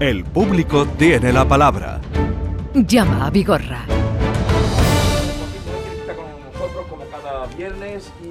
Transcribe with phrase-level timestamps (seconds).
[0.00, 2.00] El público tiene la palabra.
[2.72, 3.84] Llama a Vigorra.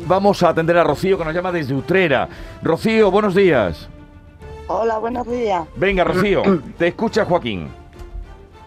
[0.05, 2.29] Vamos a atender a Rocío que nos llama desde Utrera.
[2.63, 3.89] Rocío, buenos días.
[4.67, 5.67] Hola, buenos días.
[5.75, 6.41] Venga, Rocío,
[6.77, 7.67] te escucha Joaquín.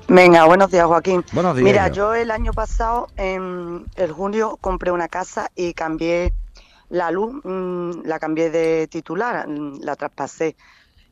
[0.07, 1.25] Venga, buenos días, Joaquín.
[1.33, 1.65] Buenos días.
[1.65, 6.35] Mira, yo el año pasado, en el junio, compré una casa y cambié
[6.91, 10.57] la luz, mm, la cambié de titular, la traspasé.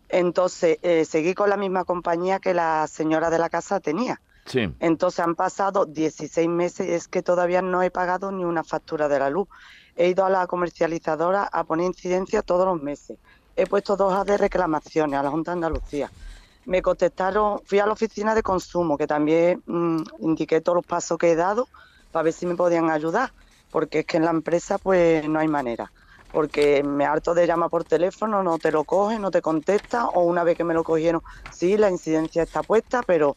[0.09, 4.21] Entonces, eh, seguí con la misma compañía que la señora de la casa tenía.
[4.47, 4.73] Sí.
[4.81, 9.09] Entonces, han pasado 16 meses y es que todavía no he pagado ni una factura
[9.09, 9.49] de la luz.
[9.97, 13.19] He ido a la comercializadora a poner incidencia todos los meses.
[13.57, 16.11] He puesto dos de reclamaciones a la Junta de Andalucía.
[16.65, 21.19] Me contestaron, fui a la oficina de consumo, que también mm, indiqué todos los pasos
[21.19, 21.69] que he dado
[22.13, 23.33] para ver si me podían ayudar,
[23.71, 25.91] porque es que en la empresa pues no hay manera
[26.31, 30.23] porque me harto de llamar por teléfono, no te lo coge, no te contesta, o
[30.25, 33.35] una vez que me lo cogieron, sí, la incidencia está puesta, pero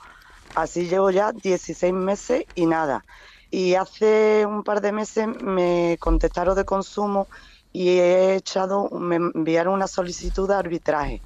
[0.54, 3.06] así llevo ya 16 meses y nada.
[3.50, 7.28] Y hace un par de meses me contestaron de consumo
[7.72, 11.24] y he echado, me enviaron una solicitud de arbitraje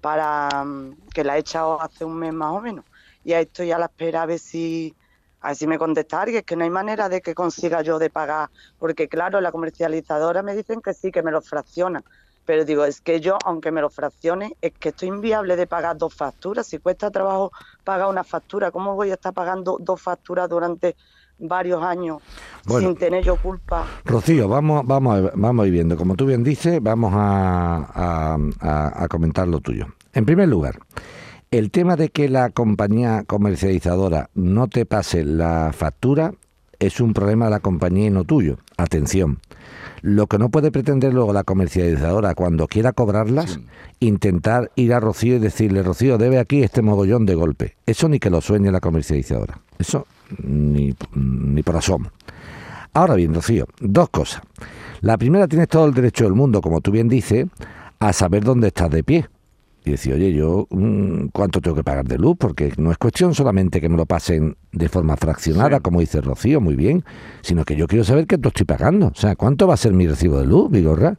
[0.00, 2.84] para mm, que la he echado hace un mes más o menos.
[3.22, 4.96] Y ahí estoy a la espera a ver si
[5.40, 8.48] Así me contestar y es que no hay manera de que consiga yo de pagar,
[8.78, 12.02] porque claro, la comercializadora me dicen que sí, que me lo fracciona,
[12.44, 15.98] pero digo, es que yo, aunque me lo fraccione, es que estoy inviable de pagar
[15.98, 17.52] dos facturas, si cuesta trabajo
[17.84, 20.96] pagar una factura, ¿cómo voy a estar pagando dos facturas durante
[21.38, 22.22] varios años
[22.66, 23.84] sin tener yo culpa.
[24.04, 25.96] Rocío, vamos, vamos, a, vamos viendo.
[25.96, 29.86] Como tú bien dices, vamos a, a comentar lo tuyo.
[30.12, 30.78] En primer lugar,
[31.58, 36.34] el tema de que la compañía comercializadora no te pase la factura
[36.78, 38.58] es un problema de la compañía y no tuyo.
[38.76, 39.38] Atención.
[40.02, 43.58] Lo que no puede pretender luego la comercializadora cuando quiera cobrarlas,
[44.00, 47.76] intentar ir a Rocío y decirle, Rocío, debe aquí este mogollón de golpe.
[47.86, 49.58] Eso ni que lo sueñe la comercializadora.
[49.78, 50.06] Eso
[50.44, 52.10] ni, ni por asomo.
[52.92, 54.42] Ahora bien, Rocío, dos cosas.
[55.00, 57.46] La primera, tienes todo el derecho del mundo, como tú bien dices,
[57.98, 59.26] a saber dónde estás de pie
[59.86, 63.34] y decir, oye, yo mm, cuánto tengo que pagar de luz, porque no es cuestión
[63.34, 67.04] solamente que me lo pasen de forma fraccionada, como dice Rocío, muy bien,
[67.40, 69.06] sino que yo quiero saber qué estoy pagando.
[69.06, 71.16] O sea, ¿cuánto va a ser mi recibo de luz, Vigorra?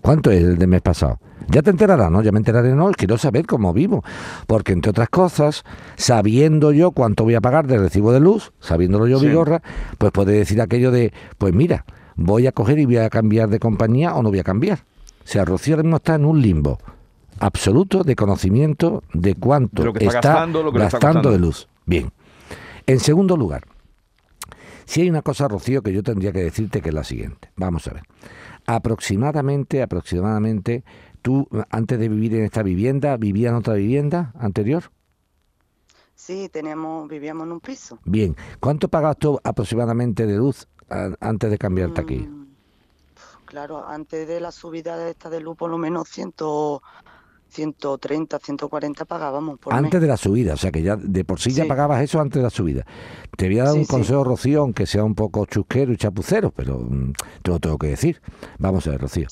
[0.00, 1.20] ¿Cuánto es el del mes pasado?
[1.48, 2.22] Ya te enterarás, ¿no?
[2.22, 2.90] Ya me enteraré, ¿no?
[2.90, 4.02] Quiero saber cómo vivo.
[4.48, 5.62] Porque, entre otras cosas,
[5.94, 9.62] sabiendo yo cuánto voy a pagar de recibo de luz, sabiéndolo yo, Vigorra,
[9.98, 11.84] pues puede decir aquello de, pues mira,
[12.16, 14.80] voy a coger y voy a cambiar de compañía o no voy a cambiar.
[15.24, 16.80] O sea, Rocío ahora mismo está en un limbo
[17.42, 21.68] absoluto de conocimiento de cuánto está, gastando, de luz.
[21.84, 22.12] Bien.
[22.86, 23.64] En segundo lugar,
[24.84, 27.50] si hay una cosa, Rocío, que yo tendría que decirte que es la siguiente.
[27.56, 28.04] Vamos a ver.
[28.66, 30.84] Aproximadamente, aproximadamente,
[31.20, 34.84] tú antes de vivir en esta vivienda, ¿vivías en otra vivienda anterior?
[36.14, 37.98] Sí, tenemos, vivíamos en un piso.
[38.04, 38.36] Bien.
[38.60, 40.68] ¿Cuánto pagas tú aproximadamente de luz
[41.18, 42.18] antes de cambiarte aquí?
[42.18, 42.46] Mm,
[43.46, 46.82] claro, antes de la subida de esta de luz, por lo menos ciento
[47.52, 51.50] 130, 140 pagábamos por Antes de la subida, o sea que ya de por sí,
[51.50, 52.86] ya pagabas eso antes de la subida.
[53.36, 56.78] Te voy a dar un consejo, Rocío, aunque sea un poco chusquero y chapucero, pero
[56.78, 58.20] mm, te lo tengo que decir.
[58.58, 59.28] Vamos a ver, Rocío.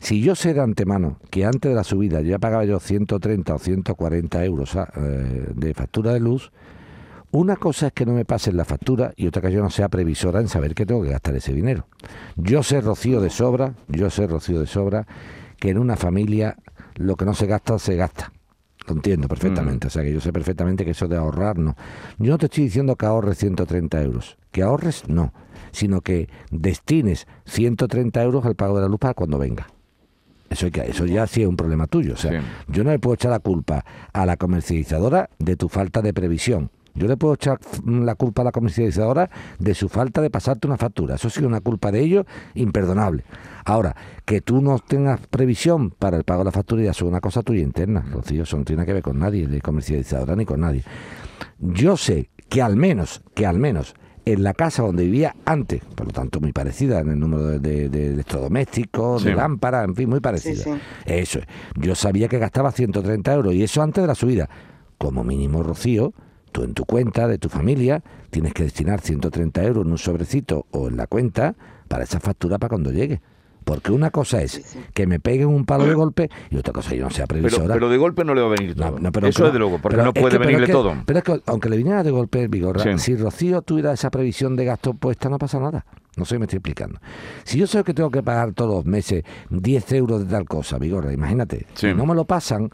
[0.00, 3.58] Si yo sé de antemano que antes de la subida ya pagaba yo 130 o
[3.58, 6.50] 140 euros ah, eh, de factura de luz,
[7.32, 9.88] una cosa es que no me pasen la factura y otra que yo no sea
[9.88, 11.86] previsora en saber que tengo que gastar ese dinero.
[12.34, 15.06] Yo sé, Rocío, de sobra, yo sé, Rocío, de sobra,
[15.60, 16.56] que en una familia
[16.96, 18.32] lo que no se gasta, se gasta.
[18.86, 19.86] Lo entiendo perfectamente.
[19.86, 19.88] Mm.
[19.88, 21.76] O sea que yo sé perfectamente que eso de ahorrar no.
[22.18, 24.36] Yo no te estoy diciendo que ahorres 130 euros.
[24.50, 25.32] Que ahorres no.
[25.72, 29.66] Sino que destines 130 euros al pago de la luz para cuando venga.
[30.48, 32.14] Eso, hay que, eso ya sí es un problema tuyo.
[32.14, 36.02] O sea, yo no le puedo echar la culpa a la comercializadora de tu falta
[36.02, 36.70] de previsión.
[36.94, 40.76] Yo le puedo echar la culpa a la comercializadora de su falta de pasarte una
[40.76, 41.14] factura.
[41.16, 43.24] Eso sí es una culpa de ellos imperdonable.
[43.64, 47.20] Ahora, que tú no tengas previsión para el pago de la factura ya es una
[47.20, 48.42] cosa tuya interna, Rocío.
[48.42, 50.82] Eso no tiene que ver con nadie, de comercializadora ni con nadie.
[51.58, 53.94] Yo sé que al menos, que al menos
[54.24, 57.86] en la casa donde vivía antes, por lo tanto muy parecida en el número de,
[57.86, 60.78] electrodomésticos, de lámparas, en fin, muy parecida.
[61.06, 61.46] Eso es.
[61.76, 64.48] Yo sabía que gastaba 130 euros y eso antes de la subida.
[64.98, 66.12] Como mínimo, Rocío,
[66.52, 70.66] tú en tu cuenta de tu familia tienes que destinar 130 euros en un sobrecito
[70.70, 71.54] o en la cuenta
[71.88, 73.20] para esa factura para cuando llegue.
[73.64, 77.04] Porque una cosa es que me peguen un palo de golpe y otra cosa yo
[77.04, 77.74] no sea previsora.
[77.74, 79.28] Pero, de golpe no le va a venir todo.
[79.28, 80.94] Eso es de luego, porque no puede venirle todo.
[81.04, 84.64] Pero es que aunque le viniera de golpe, Vigorra, si Rocío tuviera esa previsión de
[84.64, 85.84] gasto puesta, no pasa nada.
[86.16, 87.00] No sé si me estoy explicando.
[87.44, 90.78] Si yo sé que tengo que pagar todos los meses 10 euros de tal cosa,
[90.78, 92.70] Vigorra, imagínate, si no me lo pasan,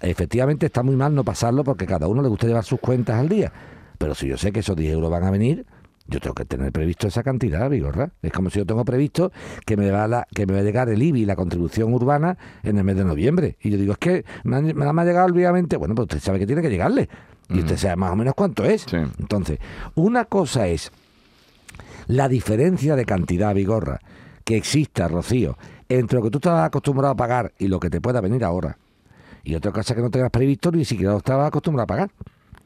[0.00, 3.28] efectivamente está muy mal no pasarlo porque cada uno le gusta llevar sus cuentas al
[3.28, 3.52] día.
[3.98, 5.66] Pero si yo sé que esos 10 euros van a venir,
[6.08, 8.12] yo tengo que tener previsto esa cantidad, Vigorra.
[8.22, 9.32] Es como si yo tengo previsto
[9.64, 12.78] que me va la, que me va a llegar el IBI, la contribución urbana, en
[12.78, 13.56] el mes de noviembre.
[13.60, 16.46] Y yo digo, es que me, me ha llegado obviamente, bueno, pues usted sabe que
[16.46, 17.08] tiene que llegarle.
[17.48, 18.86] Y usted sabe más o menos cuánto es.
[18.92, 19.58] Entonces,
[19.94, 20.90] una cosa es
[22.06, 24.00] la diferencia de cantidad, Vigorra,
[24.44, 25.56] que exista, Rocío,
[25.88, 28.78] entre lo que tú estabas acostumbrado a pagar y lo que te pueda venir ahora.
[29.46, 32.10] Y otra cosa que no tengas previsto ni siquiera lo estabas acostumbrado a pagar.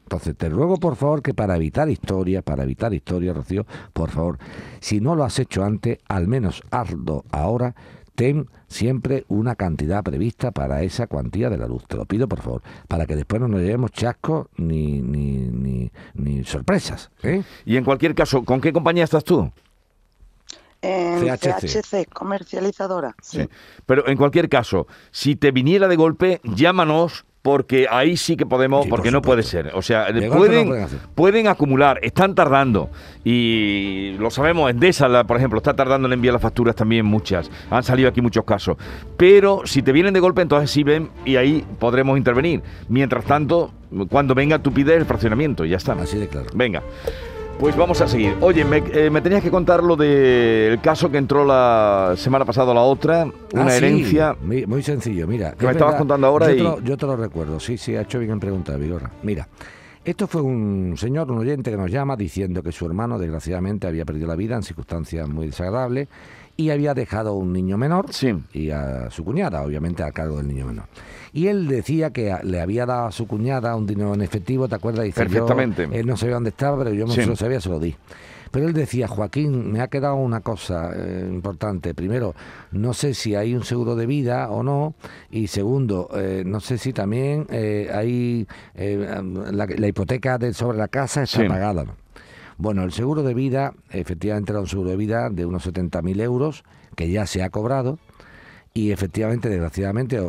[0.01, 4.39] Entonces, te ruego por favor que para evitar historias, para evitar historias, Rocío, por favor,
[4.79, 7.75] si no lo has hecho antes, al menos hazlo ahora,
[8.15, 11.85] ten siempre una cantidad prevista para esa cuantía de la luz.
[11.87, 16.43] Te lo pido, por favor, para que después no nos llevemos chascos ni, ni, ni,
[16.45, 17.11] sorpresas.
[17.21, 17.43] ¿eh?
[17.63, 19.51] Y en cualquier caso, ¿con qué compañía estás tú?
[20.81, 23.15] En CHC, comercializadora.
[23.21, 23.47] sí.
[23.85, 28.85] Pero en cualquier caso, si te viniera de golpe, llámanos porque ahí sí que podemos,
[28.87, 29.71] porque no puede ser.
[29.73, 32.89] O sea, pueden, pueden, acumular, están tardando.
[33.23, 37.49] Y lo sabemos, Endesa, por ejemplo, está tardando en enviar las facturas también muchas.
[37.71, 38.77] Han salido aquí muchos casos.
[39.17, 42.61] Pero si te vienen de golpe, entonces sí ven y ahí podremos intervenir.
[42.89, 43.73] Mientras tanto,
[44.09, 45.93] cuando venga, tú pides el fraccionamiento y ya está.
[45.93, 46.47] Así de claro.
[46.53, 46.83] Venga.
[47.61, 48.35] Pues vamos a seguir.
[48.41, 52.81] Oye, me, eh, tenías que contar lo del caso que entró la semana pasada la
[52.81, 54.35] otra, una ah, herencia.
[54.41, 55.51] muy sencillo, mira.
[55.51, 56.57] Que me estabas contando ahora yo y...
[56.57, 59.11] Te lo, yo te lo recuerdo, sí, sí, ha hecho bien en preguntar, Vigorra.
[59.21, 59.47] Mira,
[60.03, 64.05] esto fue un señor, un oyente que nos llama diciendo que su hermano, desgraciadamente, había
[64.05, 66.07] perdido la vida en circunstancias muy desagradables
[66.57, 68.07] y había dejado un niño menor
[68.53, 70.85] y a su cuñada, obviamente, a cargo del niño menor.
[71.33, 74.75] Y él decía que le había dado a su cuñada un dinero en efectivo, ¿te
[74.75, 75.05] acuerdas?
[75.05, 75.87] Dice, Perfectamente.
[75.91, 77.95] él no sabía dónde estaba, pero yo no lo sabía, se lo di.
[78.51, 81.93] Pero él decía, Joaquín, me ha quedado una cosa eh, importante.
[81.93, 82.35] Primero,
[82.71, 84.93] no sé si hay un seguro de vida o no.
[85.29, 91.23] Y segundo, eh, no sé si también eh, hay la, hipoteca de, sobre la casa
[91.23, 91.85] está pagada.
[92.57, 96.63] Bueno, el seguro de vida, efectivamente era un seguro de vida de unos 70.000 euros
[96.95, 97.97] que ya se ha cobrado
[98.73, 100.21] y efectivamente, desgraciadamente,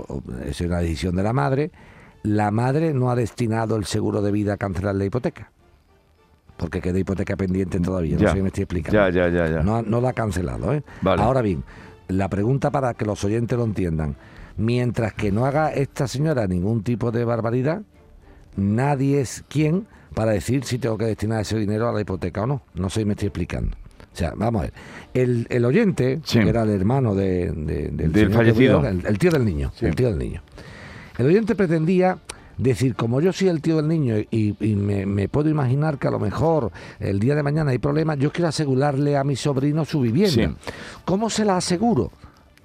[0.47, 1.71] es una decisión de la madre,
[2.23, 5.53] la madre no ha destinado el seguro de vida a cancelar la hipoteca.
[6.63, 8.97] Porque queda hipoteca pendiente todavía, no sé si me estoy explicando.
[8.97, 9.63] Ya, ya, ya, ya.
[9.65, 10.73] No, no la ha cancelado.
[10.73, 10.85] ¿eh?
[11.03, 11.65] Ahora bien,
[12.07, 14.15] la pregunta para que los oyentes lo entiendan.
[14.57, 17.83] Mientras que no haga esta señora ningún tipo de barbaridad,
[18.55, 22.47] nadie es quien para decir si tengo que destinar ese dinero a la hipoteca o
[22.47, 22.63] no.
[22.75, 23.77] No sé si me estoy explicando.
[24.13, 24.75] O sea, vamos a ver.
[25.15, 29.97] El, el oyente, que era el hermano de, del, fallecido, el, tío del niño, el
[29.97, 30.43] tío del niño.
[31.19, 32.19] El oyente pretendía
[32.59, 36.19] decir, como yo soy el tío del niño y, me, puedo imaginar que a lo
[36.19, 40.55] mejor el día de mañana hay problemas, yo quiero asegurarle a mi sobrino su vivienda.
[41.05, 42.11] ¿Cómo se la aseguro?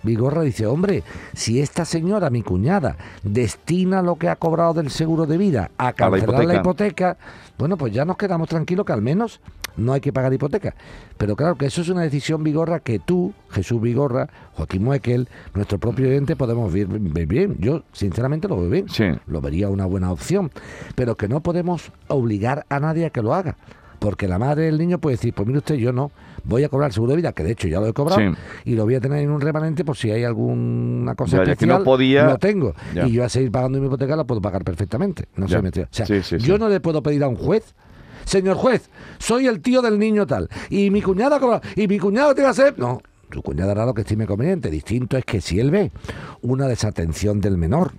[0.03, 1.03] Vigorra dice, hombre,
[1.33, 5.93] si esta señora, mi cuñada, destina lo que ha cobrado del seguro de vida a
[5.93, 7.17] cancelar la hipoteca,
[7.57, 9.41] bueno, pues ya nos quedamos tranquilos que al menos
[9.77, 10.75] no hay que pagar hipoteca.
[11.17, 15.77] Pero claro que eso es una decisión Vigorra que tú, Jesús Vigorra, Joaquín Muekel, nuestro
[15.77, 17.55] propio oyente, podemos ver, bien.
[17.59, 18.87] Yo, sinceramente, lo veo bien.
[19.27, 20.51] Lo vería una buena opción.
[20.95, 23.55] Pero que no podemos obligar a nadie a que lo haga.
[23.99, 26.11] Porque la madre del niño puede decir, pues mire usted, yo no,
[26.43, 28.85] voy a cobrar seguro de vida, que de hecho ya lo he cobrado, y lo
[28.85, 32.25] voy a tener en un remanente por si hay alguna cosa especial, no podía...
[32.25, 32.75] lo tengo.
[32.93, 35.25] Y yo a seguir pagando mi hipoteca la puedo pagar perfectamente.
[35.35, 36.05] No sé, o sea,
[36.37, 37.73] yo no le puedo pedir a un juez
[38.27, 41.39] señor juez, soy el tío del niño tal, y mi cuñada
[41.75, 42.77] y mi cuñado tiene que hacer...
[42.77, 44.69] No, su cuñada hará lo que estime conveniente.
[44.69, 45.91] Distinto es que si él ve
[46.41, 47.91] una desatención del menor,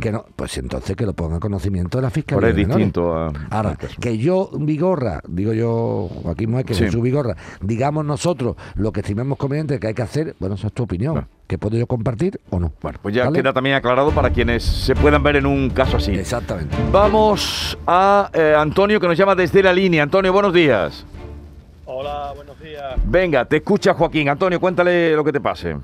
[0.00, 2.50] que no, pues entonces que lo ponga en conocimiento de la fiscalía.
[2.50, 8.04] es distinto a, Ahora, que yo, Vigorra, digo yo, Joaquín Mueque, que su Vigorra, digamos
[8.04, 11.26] nosotros lo que estimemos conveniente que hay que hacer, bueno, esa es tu opinión.
[11.54, 12.72] ¿Que puedo yo compartir o no?
[12.82, 16.10] Bueno, pues ya queda también aclarado para quienes se puedan ver en un caso así.
[16.10, 16.76] Exactamente.
[16.90, 20.02] Vamos a eh, Antonio que nos llama desde la línea.
[20.02, 21.06] Antonio, buenos días.
[21.84, 22.96] Hola, buenos días.
[23.04, 24.28] Venga, te escucha Joaquín.
[24.28, 25.76] Antonio, cuéntale lo que te pase.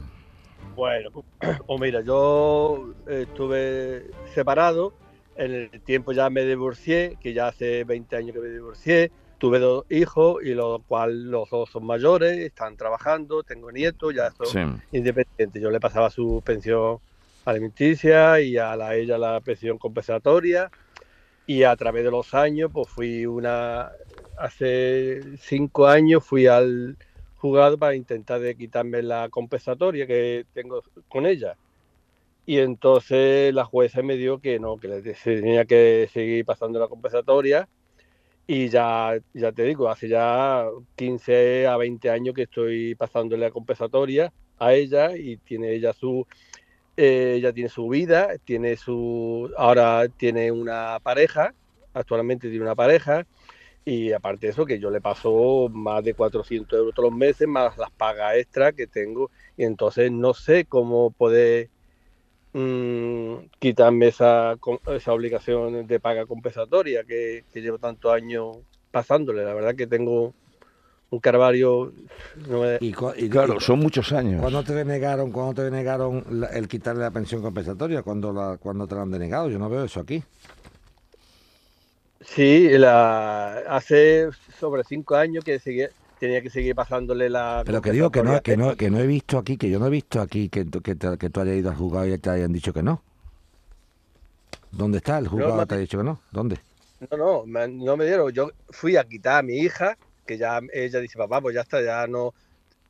[0.74, 1.24] Bueno, pues
[1.80, 4.92] mira, yo estuve separado,
[5.36, 9.59] en el tiempo ya me divorcié, que ya hace 20 años que me divorcié, tuve
[9.59, 14.80] dos hijos y los cuales los dos son mayores, están trabajando, tengo nietos, ya son
[14.92, 15.61] independientes.
[15.61, 16.99] Yo le pasaba su pensión
[17.47, 20.70] alimenticia y a la, ella la pensión compensatoria
[21.47, 23.90] y a través de los años pues fui una
[24.38, 26.97] hace cinco años fui al
[27.38, 31.56] juzgado para intentar de quitarme la compensatoria que tengo con ella.
[32.44, 37.66] Y entonces la jueza me dijo que no, que tenía que seguir pasando la compensatoria.
[38.52, 40.66] Y ya, ya te digo, hace ya
[40.97, 46.26] 15 a 20 años que estoy pasándole la compensatoria a ella y tiene ella su
[46.97, 51.54] eh, ella tiene su vida, tiene su, ahora tiene una pareja,
[51.95, 53.25] actualmente tiene una pareja,
[53.85, 57.47] y aparte de eso, que yo le paso más de 400 euros todos los meses,
[57.47, 61.69] más las pagas extra que tengo, y entonces no sé cómo poder
[62.52, 64.57] mmm, quitarme esa,
[64.88, 68.59] esa obligación de paga compensatoria que, que llevo tantos años
[68.90, 69.45] pasándole.
[69.45, 70.35] La verdad que tengo
[71.11, 71.92] un carvario.
[72.80, 72.92] y,
[73.28, 74.40] claro, son muchos años.
[74.40, 78.02] ¿Cuándo te denegaron, cuando te denegaron el quitarle la pensión compensatoria?
[78.02, 79.50] ¿Cuándo, la, cuando te la han denegado?
[79.50, 80.23] Yo no veo eso aquí.
[82.21, 84.28] Sí, la, hace
[84.59, 85.52] sobre cinco años que
[86.20, 87.62] tenía que seguir pasándole la.
[87.64, 89.86] Pero que digo que no, que no, que no he visto aquí, que yo no
[89.86, 92.72] he visto aquí que, que, que tú hayas ido al juzgado y te hayan dicho
[92.72, 93.02] que no.
[94.70, 95.66] ¿Dónde está el juzgado?
[95.66, 96.20] ¿Te ha dicho que no?
[96.30, 96.58] ¿Dónde?
[97.10, 98.30] No, no, no me dieron.
[98.30, 99.96] Yo fui a quitar a mi hija
[100.26, 102.34] que ya ella dice, papá, pues ya está, ya no.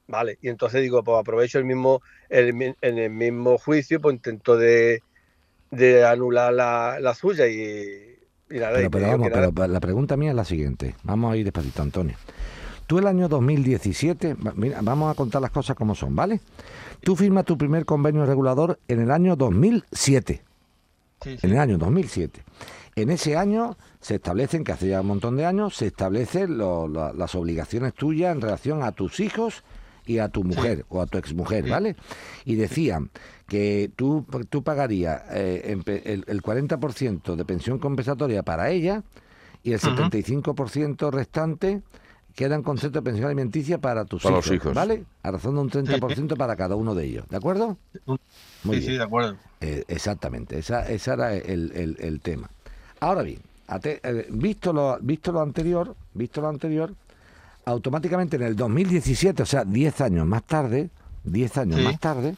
[0.08, 5.02] Vale, y entonces digo, pues aprovecho el mismo, en el mismo juicio, pues intento de,
[5.70, 8.18] de anular la, la suya y,
[8.50, 8.74] y nada.
[8.74, 10.96] Pero, pero vamos, pero la pregunta mía es la siguiente.
[11.04, 12.16] Vamos a ir despacito, Antonio.
[12.90, 16.40] Tú el año 2017, mira, vamos a contar las cosas como son, ¿vale?
[17.00, 20.42] Tú firmas tu primer convenio regulador en el año 2007.
[21.22, 21.46] Sí, sí.
[21.46, 22.42] En el año 2007.
[22.96, 27.34] En ese año se establecen, que hace ya un montón de años, se establecen las
[27.36, 29.62] obligaciones tuyas en relación a tus hijos
[30.04, 31.94] y a tu mujer o a tu exmujer, ¿vale?
[32.44, 33.10] Y decían
[33.46, 35.76] que tú, tú pagarías eh,
[36.26, 39.04] el, 40% de pensión compensatoria para ella
[39.62, 41.82] y el 75% restante
[42.34, 45.04] queda en concepto de pensión alimenticia para tus hijos, ¿vale?
[45.22, 47.76] A razón de un 30% para cada uno de ellos, ¿de acuerdo?
[48.64, 49.36] Muy sí, sí, de acuerdo.
[49.60, 52.50] Eh, exactamente, esa, ese era el, el tema.
[53.00, 53.40] Ahora bien,
[53.84, 56.92] eh, visto, lo, visto lo anterior, visto lo anterior,
[57.64, 60.90] automáticamente en el 2017, o sea, 10 años más tarde,
[61.24, 62.34] 10 años más tarde,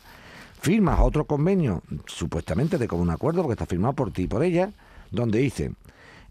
[0.61, 4.72] firmas otro convenio, supuestamente de común acuerdo, porque está firmado por ti y por ella,
[5.11, 5.72] donde dice,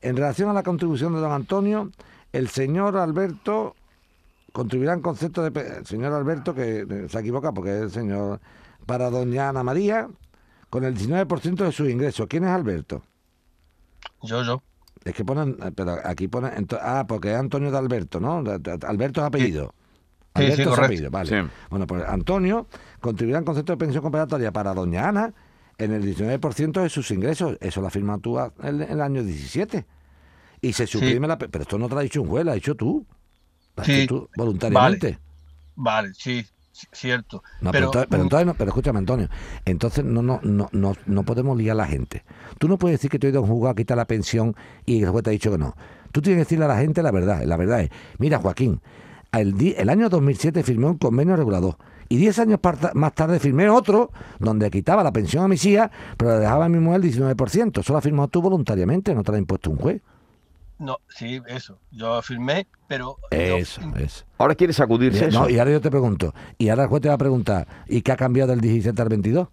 [0.01, 1.89] en relación a la contribución de don Antonio,
[2.31, 3.75] el señor Alberto
[4.51, 5.77] contribuirá en concepto de...
[5.77, 8.39] El señor Alberto, que eh, se equivoca porque es el señor...
[8.85, 10.09] Para doña Ana María,
[10.71, 12.25] con el 19% de sus ingresos.
[12.27, 13.03] ¿Quién es Alberto?
[14.23, 14.63] Yo, yo.
[15.03, 18.37] Es que ponen, eh, pero aquí ponen, ah, porque es Antonio de Alberto, ¿no?
[18.87, 19.73] Alberto es apellido.
[20.33, 21.49] Alberto es apellido, vale.
[21.69, 22.67] Bueno, pues Antonio
[22.99, 25.33] contribuirá en concepto de pensión compensatoria para doña Ana
[25.77, 27.57] en el 19% de sus ingresos.
[27.59, 29.85] Eso lo firma tú en el año 17.
[30.61, 31.37] Y se suprime la...
[31.37, 33.05] Pero esto no te lo ha dicho un juez, lo has dicho tú.
[33.83, 34.05] sí.
[34.07, 35.17] tú voluntariamente.
[35.75, 36.45] vale, sí
[36.91, 37.43] cierto.
[37.71, 39.29] pero, pero, entonces, pero escúchame, Antonio,
[39.65, 42.23] entonces no, no, no, no, no podemos liar a la gente.
[42.57, 44.55] Tú no puedes decir que tú has ido a un juzgado a quitar la pensión
[44.85, 45.75] y el juez te ha dicho que no.
[46.11, 47.43] Tú tienes que decirle a la gente la verdad.
[47.43, 48.81] La verdad es, mira, Joaquín,
[49.31, 51.77] el, el año 2007 firmé un convenio regulador.
[52.09, 52.59] Y 10 años
[52.93, 56.69] más tarde firmé otro donde quitaba la pensión a mi hija, pero le dejaba a
[56.69, 57.79] mi mujer el 19%.
[57.79, 60.01] Eso lo has firmado tú voluntariamente, no te lo ha impuesto un juez.
[60.81, 61.77] No, sí, eso.
[61.91, 63.17] Yo firmé, pero.
[63.29, 64.25] Eso, eso.
[64.39, 66.33] Ahora quieres sacudirse No, y ahora yo te pregunto.
[66.57, 69.09] Y ahora el juez te va a preguntar, ¿y qué ha cambiado del 17 al
[69.09, 69.47] 22?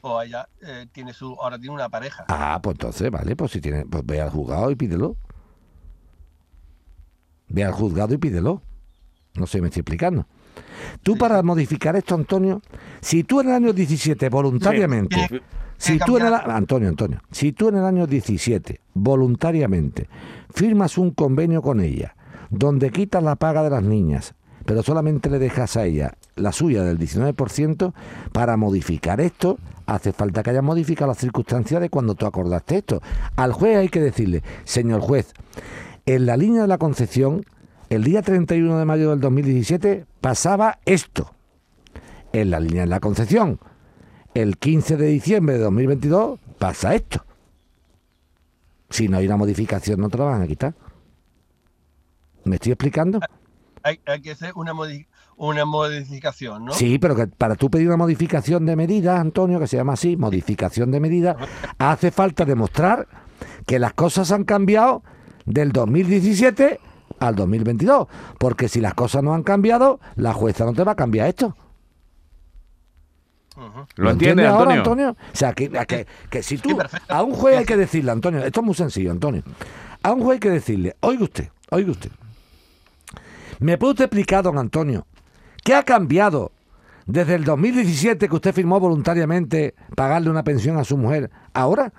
[0.00, 2.24] O allá eh, tiene su, ahora tiene una pareja.
[2.26, 5.16] Ah, pues entonces, vale, pues si tiene, pues ve al juzgado y pídelo.
[7.46, 8.62] Ve al juzgado y pídelo.
[9.34, 10.26] No sé, me estoy explicando.
[11.04, 12.62] Tú para modificar esto, Antonio,
[13.00, 15.40] si tú en el año 17 voluntariamente
[15.82, 20.08] si tú en el, Antonio, Antonio, si tú en el año 17 voluntariamente
[20.54, 22.14] firmas un convenio con ella
[22.50, 24.34] donde quitas la paga de las niñas,
[24.64, 27.92] pero solamente le dejas a ella la suya del 19%,
[28.30, 33.02] para modificar esto hace falta que haya modificado las circunstancias de cuando tú acordaste esto.
[33.34, 35.32] Al juez hay que decirle, señor juez,
[36.06, 37.44] en la línea de la concepción,
[37.90, 41.34] el día 31 de mayo del 2017 pasaba esto.
[42.32, 43.58] En la línea de la concepción,
[44.34, 47.24] el 15 de diciembre de 2022 pasa esto.
[48.90, 50.74] Si no hay una modificación, no te lo van a quitar.
[52.44, 53.20] ¿Me estoy explicando?
[53.82, 54.72] Hay, que hacer una,
[55.36, 56.72] una modificación, ¿no?
[56.72, 60.16] Sí, pero que para tú pedir una modificación de medida, Antonio, que se llama así,
[60.16, 61.36] modificación de medida,
[61.78, 63.08] hace falta demostrar
[63.66, 65.02] que las cosas han cambiado
[65.46, 66.78] del 2017
[67.18, 68.06] al 2022.
[68.38, 71.56] Porque si las cosas no han cambiado, la jueza no te va a cambiar esto.
[73.96, 75.10] ¿Lo, entiende Antonio?
[75.10, 76.78] O sea, que, que, si tú
[77.08, 79.42] a un juez hay que decirle, Antonio, esto es muy sencillo, Antonio.
[80.02, 82.10] A un juez hay que decirle, oiga usted, oiga usted,
[83.60, 85.06] ¿me puede usted explicar, don Antonio,
[85.62, 86.52] qué ha cambiado
[87.06, 91.92] desde el 2017 que usted firmó voluntariamente pagarle una pensión a su mujer ahora?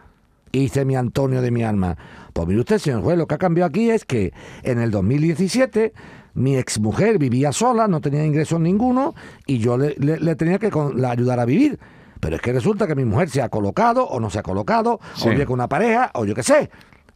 [0.51, 1.97] Y dice mi Antonio de mi alma,
[2.33, 4.33] pues mire usted, señor juez, lo que ha cambiado aquí es que
[4.63, 5.93] en el 2017
[6.33, 9.13] mi exmujer vivía sola, no tenía ingresos ninguno
[9.45, 10.71] y yo le, tenía que
[11.07, 11.79] ayudar a vivir.
[12.19, 14.99] Pero es que resulta que mi mujer se ha colocado o no se ha colocado,
[15.21, 16.69] o vive con una pareja, o yo qué sé.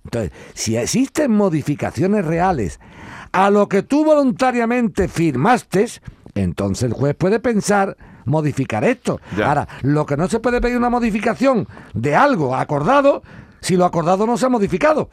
[0.04, 2.80] Entonces, si existen modificaciones reales
[3.32, 5.88] a lo que tú voluntariamente firmaste,
[6.36, 9.20] entonces el juez puede pensar modificar esto.
[9.44, 13.24] Ahora, lo que no se puede pedir una modificación de algo acordado
[13.62, 15.10] si lo acordado no se ha modificado.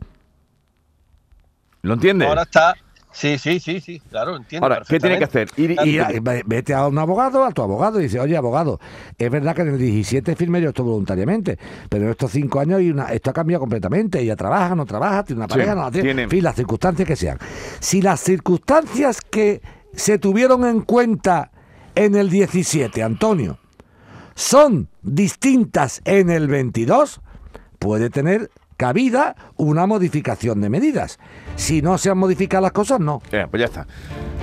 [1.82, 2.28] ¿Lo entiendes?
[2.28, 2.74] Ahora está
[3.14, 4.66] Sí, sí, sí, sí, claro, entiendo.
[4.66, 5.48] Ahora, ¿qué tiene que hacer?
[5.56, 5.98] Ir, y,
[6.44, 8.80] vete a un abogado, a tu abogado, y dice, oye, abogado,
[9.16, 11.56] es verdad que en el 17 firmé yo esto voluntariamente,
[11.88, 14.18] pero en estos cinco años una, esto ha cambiado completamente.
[14.18, 16.22] Ella trabaja, no trabaja, tiene una pareja, no la tiene.
[16.22, 17.38] En fin, las circunstancias que sean.
[17.78, 19.62] Si las circunstancias que
[19.94, 21.52] se tuvieron en cuenta
[21.94, 23.58] en el 17, Antonio,
[24.34, 27.20] son distintas en el 22,
[27.78, 31.18] puede tener cabida una modificación de medidas.
[31.56, 33.20] Si no se han modificado las cosas, no.
[33.30, 33.86] pues ya está.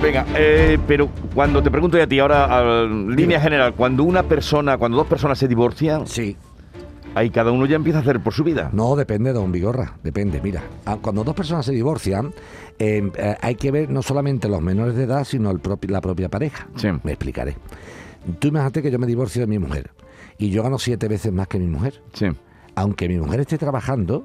[0.02, 4.96] Venga, eh, pero cuando te pregunto a ti ahora, línea general, cuando una persona, cuando
[4.98, 6.36] dos personas se divorcian, sí.
[7.14, 8.70] Ahí cada uno ya empieza a hacer por su vida.
[8.72, 10.40] No, depende, don Vigorra, depende.
[10.42, 12.32] Mira, ah, cuando dos personas se divorcian,
[12.78, 16.30] em, eh, hay que ver no solamente los menores de edad, sino el la propia
[16.30, 16.68] pareja.
[16.76, 16.88] Sí.
[17.02, 17.56] Me explicaré.
[18.38, 19.90] Tú imagínate que yo me divorcio de mi mujer
[20.38, 22.00] y yo gano siete veces más que mi mujer.
[22.14, 22.28] Sí.
[22.74, 24.24] Aunque mi mujer esté trabajando,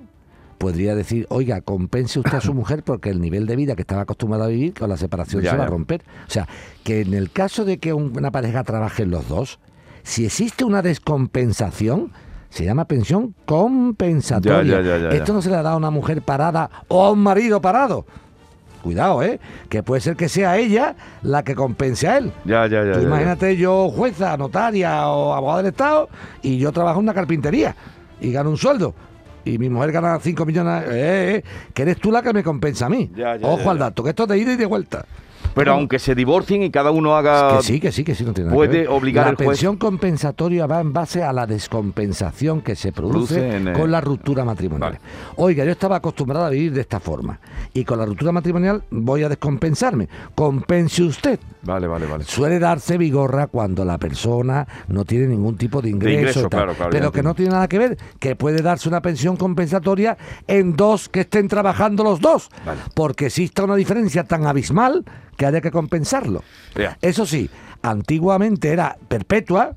[0.57, 4.01] podría decir, oiga, compense usted a su mujer porque el nivel de vida que estaba
[4.01, 6.01] acostumbrado a vivir con la separación se va a romper.
[6.27, 6.47] O sea,
[6.83, 9.59] que en el caso de que una pareja trabaje los dos,
[10.03, 12.11] si existe una descompensación,
[12.49, 15.11] se llama pensión compensatoria.
[15.11, 18.05] Esto no se le da a una mujer parada o a un marido parado.
[18.81, 19.39] Cuidado, ¿eh?
[19.67, 22.31] Que puede ser que sea ella la que compense a él.
[22.45, 23.01] Ya, ya, ya.
[23.01, 26.09] imagínate yo jueza, notaria o abogado del Estado
[26.41, 27.75] y yo trabajo en una carpintería
[28.21, 28.93] y gano un sueldo
[29.47, 31.43] y mi mujer gana 5 millones, eh, eh,
[31.73, 33.09] que eres tú la que me compensa a mí.
[33.41, 35.05] Ojo al dato, que esto es de ida y de vuelta.
[35.57, 37.57] Pero aunque se divorcien y cada uno haga.
[37.57, 38.89] Que sí, que sí, que sí, no tiene nada Puede que ver.
[38.89, 43.91] obligar La al pensión compensatoria va en base a la descompensación que se produce, con
[43.91, 44.99] la ruptura matrimonial.
[45.35, 47.39] Oiga, yo estaba acostumbrado a vivir de esta forma
[47.73, 50.07] y con la ruptura matrimonial voy a descompensarme.
[50.35, 51.39] Compense usted.
[51.63, 52.23] Vale, vale, vale.
[52.23, 56.49] Suele darse vigorra cuando la persona no tiene ningún tipo de ingreso,
[56.89, 60.17] pero que no tiene nada que ver, que puede darse una pensión compensatoria
[60.47, 62.49] en dos que estén trabajando los dos,
[62.93, 65.03] porque exista una diferencia tan abismal
[65.37, 66.43] que haya que compensarlo.
[67.01, 67.49] Eso sí,
[67.81, 69.75] antiguamente era perpetua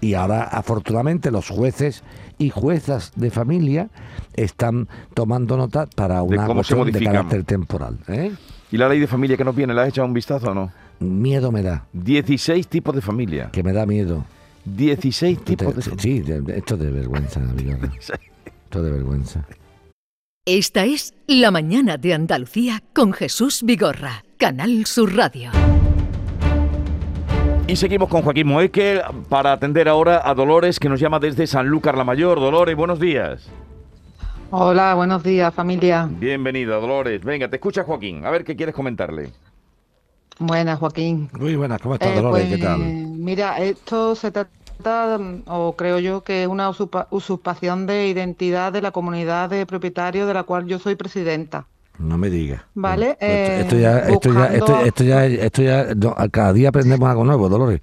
[0.00, 2.02] y ahora afortunadamente los jueces
[2.36, 3.88] y juezas de familia
[4.34, 7.98] están tomando nota para una cuestión de carácter temporal.
[8.08, 8.32] ¿eh?
[8.70, 10.72] ¿Y la ley de familia que nos viene, la has echado un vistazo o no?
[10.98, 11.86] Miedo me da.
[11.92, 13.50] 16 tipos de familia.
[13.52, 14.24] Que me da miedo.
[14.64, 16.02] 16 tipos de familia.
[16.02, 17.40] Sí, esto de vergüenza,
[18.64, 19.46] Esto de vergüenza.
[20.46, 25.50] Esta es La Mañana de Andalucía con Jesús Vigorra, Canal Sur Radio.
[27.66, 31.96] Y seguimos con Joaquín Moeque para atender ahora a Dolores que nos llama desde Sanlúcar
[31.96, 32.40] la Mayor.
[32.40, 33.48] Dolores, buenos días.
[34.50, 36.10] Hola, buenos días familia.
[36.10, 37.24] Bienvenida Dolores.
[37.24, 38.26] Venga, te escucha Joaquín.
[38.26, 39.30] A ver qué quieres comentarle.
[40.38, 41.30] Buenas Joaquín.
[41.40, 42.48] Muy buenas, ¿cómo estás eh, Dolores?
[42.50, 42.80] ¿Qué tal?
[42.80, 44.50] Mira, esto se trata
[45.46, 46.70] o creo yo que es una
[47.10, 51.66] usurpación de identidad de la comunidad de propietarios de la cual yo soy presidenta.
[51.98, 52.62] No me digas.
[52.74, 53.16] Vale.
[53.20, 54.46] esto, ya, esto, ya,
[54.84, 55.86] esto, ya, esto ya,
[56.30, 57.80] cada día aprendemos algo nuevo, Dolores.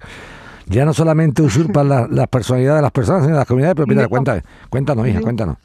[0.66, 4.10] Ya no solamente usurpan las personalidades de las personas, sino las comunidades de propietarios.
[4.10, 5.56] Cuéntanos, cuéntanos, hija, cuéntanos.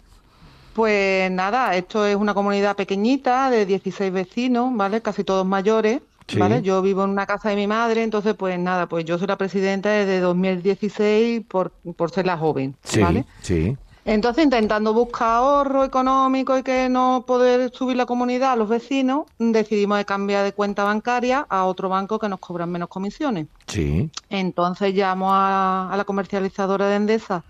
[0.74, 5.02] Pues nada, esto es una comunidad pequeñita de 16 vecinos, ¿vale?
[5.02, 6.02] Casi todos mayores.
[6.38, 6.62] ¿Vale?
[6.62, 9.38] Yo vivo en una casa de mi madre, entonces pues nada, pues yo soy la
[9.38, 13.26] presidenta desde 2016 por, por ser la joven, ¿vale?
[13.42, 13.78] Sí.
[14.06, 19.26] Entonces, intentando buscar ahorro económico y que no poder subir la comunidad a los vecinos,
[19.38, 23.48] decidimos de cambiar de cuenta bancaria a otro banco que nos cobran menos comisiones.
[23.68, 24.10] Sí.
[24.30, 27.44] Entonces llamo a, a la comercializadora de Endesa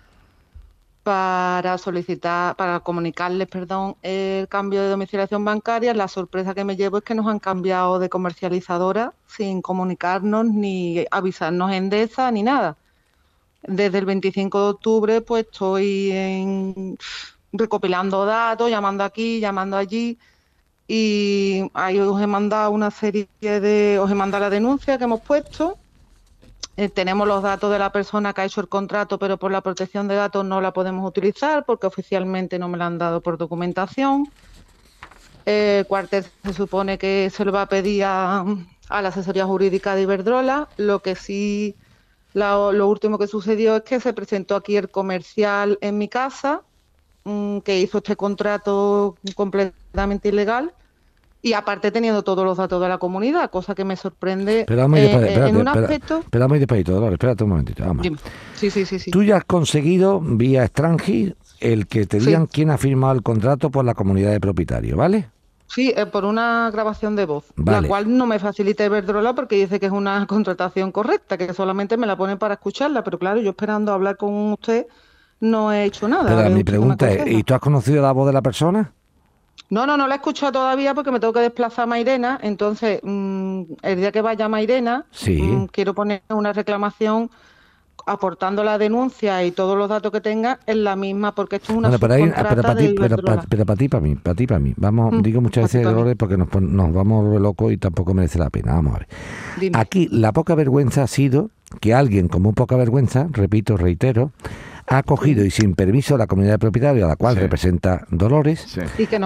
[1.08, 5.94] para solicitar, para comunicarles, perdón, el cambio de domiciliación bancaria.
[5.94, 11.06] La sorpresa que me llevo es que nos han cambiado de comercializadora sin comunicarnos ni
[11.10, 12.76] avisarnos en DESA ni nada.
[13.64, 16.14] Desde el 25 de octubre pues estoy
[17.54, 20.18] recopilando datos, llamando aquí, llamando allí
[20.90, 25.22] y ahí os he mandado una serie de, os he mandado la denuncia que hemos
[25.22, 25.78] puesto
[26.78, 29.62] eh, tenemos los datos de la persona que ha hecho el contrato, pero por la
[29.62, 33.40] protección de datos no la podemos utilizar porque oficialmente no me la han dado por
[33.40, 34.30] documentación.
[35.46, 38.46] El cuartel se supone que se lo va a pedir a,
[38.90, 40.70] la asesoría jurídica de Iberdrola.
[40.78, 41.76] Lo que sí,
[42.34, 46.62] lo último que sucedió es que se presentó aquí el comercial en mi casa,
[47.24, 50.74] mm, que hizo este contrato completamente ilegal
[51.42, 55.00] y aparte teniendo todos los datos de la comunidad, cosa que me sorprende pero vamos
[55.00, 56.24] eh, en un aspecto...
[56.48, 58.08] Muy despacito, Dolores, espérate un momentito, vamos.
[58.56, 59.12] Sí, sí, sí, sí.
[59.12, 63.70] Tú ya has conseguido, vía extranjero, el que te digan quién ha firmado el contrato
[63.70, 65.30] por la comunidad de propietarios, ¿vale?
[65.68, 69.80] Sí, eh, por una grabación de voz, la cual no me facilita Iberdrola porque dice
[69.80, 73.50] que es una contratación correcta, que solamente me la ponen para escucharla, pero claro, yo
[73.50, 74.88] esperando hablar con usted
[75.40, 76.36] no he hecho nada.
[76.36, 78.92] Pero mi pregunta es, ¿y tú has conocido la voz de la persona?
[79.70, 82.40] No, no, no la he escuchado todavía porque me tengo que desplazar a Mairena.
[82.42, 87.30] Entonces, mm, el día que vaya a Mairena, mm, quiero poner una reclamación
[88.06, 91.78] aportando la denuncia y todos los datos que tenga en la misma, porque esto es
[91.78, 94.74] una pero, pero, para ti, pero, para, ti, para mí, para ti, para mí.
[94.78, 98.50] Vamos, mm, digo muchas veces errores porque nos, nos vamos locos y tampoco merece la
[98.50, 98.76] pena.
[98.76, 99.08] Vamos a ver.
[99.74, 101.50] Aquí la poca vergüenza ha sido
[101.82, 104.32] que alguien con muy poca vergüenza, repito, reitero,
[104.88, 108.80] ha cogido y sin permiso la comunidad de propietarios a la cual representa Dolores,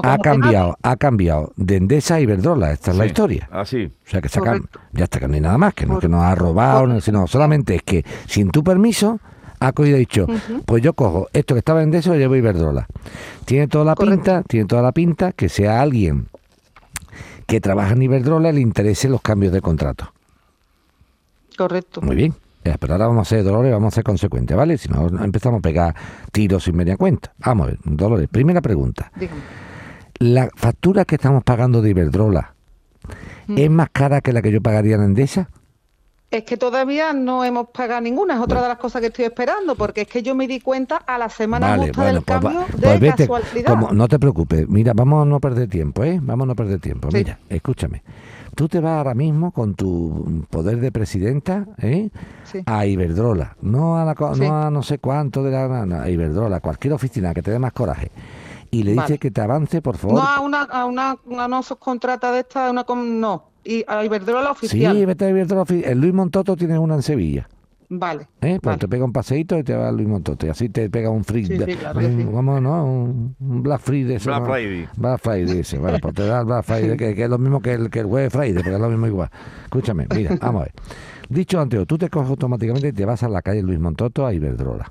[0.04, 2.72] ha cambiado, ha cambiado de Endesa a Iberdrola.
[2.72, 3.48] Esta es la historia.
[3.52, 3.86] Así.
[3.86, 6.24] o sea que sacan, ya está que no hay nada más, que no, que nos
[6.24, 9.20] ha robado, sino solamente es que sin tu permiso
[9.60, 10.26] ha cogido y dicho,
[10.66, 12.88] pues yo cojo esto que estaba en Endesa y lo llevo a Iberdrola.
[13.46, 16.28] Tiene toda la pinta, tiene toda la pinta que sea alguien
[17.46, 20.12] que trabaja en Iberdrola le interese los cambios de contrato.
[21.56, 22.02] Correcto.
[22.02, 22.34] Muy bien.
[22.64, 24.78] Pero ahora vamos a ser Dolores, vamos a ser consecuentes, ¿vale?
[24.78, 25.96] Si no, empezamos a pegar
[26.32, 27.34] tiros sin media cuenta.
[27.40, 29.12] Vamos a ver, Dolores, primera pregunta.
[29.16, 29.42] Dígame.
[30.20, 32.54] ¿La factura que estamos pagando de Iberdrola
[33.48, 33.58] mm.
[33.58, 35.50] es más cara que la que yo pagaría en Endesa?
[36.30, 39.76] Es que todavía no hemos pagado ninguna, es otra de las cosas que estoy esperando,
[39.76, 43.00] porque es que yo me di cuenta a la semana justa del pues cambio de
[43.00, 43.92] pues casualidad.
[43.92, 46.20] no te preocupes, mira, vamos a no perder tiempo, ¿eh?
[46.22, 47.10] Vamos a no perder tiempo.
[47.12, 48.04] Mira, escúchame.
[48.56, 52.10] Tú te vas ahora mismo con tu poder de presidenta ¿eh?
[52.66, 56.94] a Iberdrola, no a, la, no a no sé cuánto de la a Iberdrola, cualquier
[56.94, 58.12] oficina que te dé más coraje.
[58.70, 60.16] Y le dices que te avance, por favor.
[60.16, 63.52] No a una, a una, una no subcontrata de esta, una, no.
[63.64, 64.96] Y a Iberdrola oficial.
[64.96, 65.92] Sí, vete a Iberdrola oficial.
[65.92, 67.50] El Luis Montoto tiene una en Sevilla.
[67.94, 68.30] Vale.
[68.40, 68.58] ¿Eh?
[68.62, 70.48] Pues te pega un paseíto y te va a Luis Montoto.
[70.48, 71.46] Y así te pega un free.
[71.46, 72.86] Sí, sí, claro un, no?
[72.86, 74.16] Un, Black Friday.
[74.16, 74.88] Ese, Black Friday.
[74.96, 75.78] Black Friday ese.
[75.78, 78.00] Bueno, pues te da el Black Friday, que, que, es lo mismo que el, que
[78.00, 79.30] el Web Friday, porque es lo mismo igual.
[79.66, 80.74] Escúchame, mira, vamos a ver.
[81.28, 84.34] Dicho antes, tú te coges automáticamente y te vas a la calle Luis Montoto a
[84.34, 84.90] Iberdrola.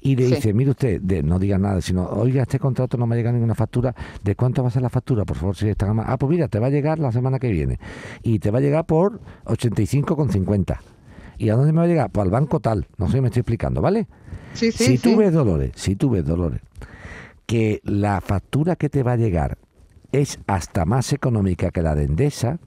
[0.00, 3.14] Y le dice, mire usted, de, no diga nada, sino, oiga, este contrato no me
[3.14, 3.94] ha llegado ninguna factura.
[4.24, 5.24] ¿De cuánto va a ser la factura?
[5.24, 5.94] Por favor, si está.
[6.04, 7.78] Ah, pues mira, te va a llegar la semana que viene.
[8.24, 10.91] Y te va a llegar por 85,50.
[11.42, 12.10] ¿Y a dónde me va a llegar?
[12.10, 12.86] Pues al banco tal.
[12.98, 14.06] No sé si me estoy explicando, ¿vale?
[14.54, 16.60] Sí, sí, si tú ves, Dolores, si tú ves, Dolores,
[17.46, 19.58] que la factura que te va a llegar
[20.12, 22.60] es hasta más económica que la de Endesa,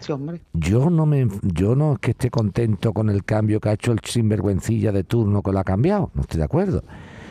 [0.00, 0.42] Sí, hombre.
[0.52, 3.92] Yo no me, yo no es que esté contento con el cambio que ha hecho
[3.92, 6.84] el sinvergüencilla de turno que lo ha cambiado, no estoy de acuerdo.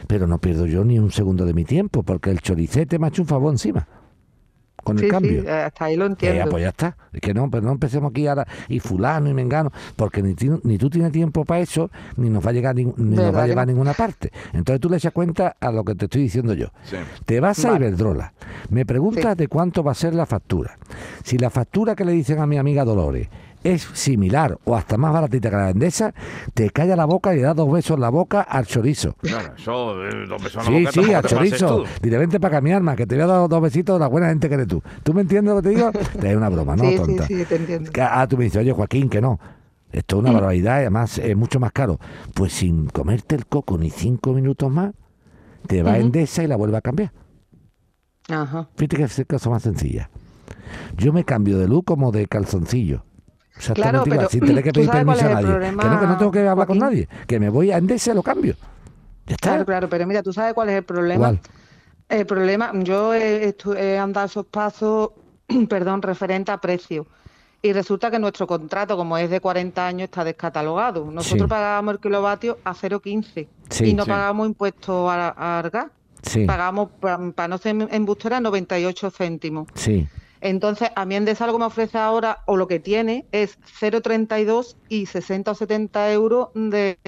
[0.07, 3.09] Pero no pierdo yo ni un segundo de mi tiempo, porque el choricete me ha
[3.09, 3.87] hecho un favor encima
[4.85, 5.41] con el cambio.
[5.41, 6.49] Sí, hasta ahí lo entiendo.
[6.49, 6.95] pues ya está.
[7.11, 10.77] Es que no, pero no empecemos aquí ahora y fulano y mengano, porque ni, ni
[10.77, 13.63] tú tienes tiempo para eso, ni nos va a llegar ni, nos va a llevar
[13.63, 14.31] a ninguna parte.
[14.53, 16.67] Entonces tú le echas cuenta a lo que te estoy diciendo yo.
[17.25, 18.33] Te vas a Iberdrola.
[18.69, 20.77] Me preguntas de cuánto va a ser la factura.
[21.23, 23.27] Si la factura que le dicen a mi amiga Dolores
[23.65, 26.13] es similar o hasta más baratita que la endesa,
[26.53, 29.13] te calla la boca y le das dos besos en la boca al chorizo.
[29.21, 30.91] Claro, eso, eh, dos besos en la boca.
[30.91, 31.83] Sí, sí, al chorizo.
[32.01, 34.07] Dile, vente para acá, mi alma, que te voy a dar dos besitos de la
[34.07, 34.83] buena gente que eres tú.
[35.03, 35.91] ¿Tú me entiendes lo que te digo?
[36.21, 37.25] Te es una broma, ¿no, sí, tonta?
[37.25, 37.91] Sí, sí, te entiendo.
[37.99, 39.39] Ah, tú me dices, oye, Joaquín, que no.
[39.91, 40.33] Esto es una mm.
[40.35, 41.99] barbaridad y además es mucho más caro.
[42.35, 44.93] Pues sin comerte el coco ni cinco minutos más,
[45.67, 47.11] te va a Endesa y la vuelve a cambiar.
[48.29, 48.69] Ajá.
[48.75, 50.09] Fíjate que es el caso más sencilla.
[50.97, 53.03] Yo me cambio de luz como de calzoncillo.
[53.73, 55.59] Claro, pero sin tener que pedir permiso a nadie.
[55.59, 57.07] Que no, que no tengo que hablar con nadie.
[57.27, 58.55] Que me voy a Endesa y lo cambio.
[59.27, 59.49] Ya está.
[59.49, 61.39] Claro, claro, pero mira, tú sabes cuál es el problema.
[62.07, 65.11] El problema, yo he, he andado esos pasos,
[65.69, 67.07] perdón, referente a precio.
[67.61, 71.09] Y resulta que nuestro contrato, como es de 40 años, está descatalogado.
[71.09, 73.47] Nosotros pagábamos el kilovatio a 0,15
[73.83, 75.87] y no pagábamos impuestos a, a gas.
[76.45, 79.67] Pagamos, para, no ser embustera, 98 céntimos.
[79.73, 80.07] Sí.
[80.45, 85.07] Entonces, a mí Endesa algo me ofrece ahora, o lo que tiene, es 0,32 y
[85.07, 86.99] 60 o 70 euros de,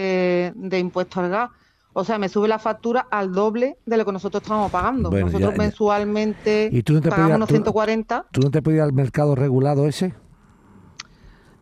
[0.56, 1.52] de, impuesto al gas.
[1.94, 5.12] O sea, me sube la factura al doble de lo que nosotros estamos pagando.
[5.12, 8.26] nosotros mensualmente ¿Y tú no te pagamos unos 140.
[8.32, 10.16] ¿Tú no te puedes ir al mercado regulado ese?